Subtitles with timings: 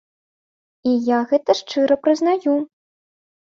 [0.91, 2.57] І я гэта шчыра прызнаю.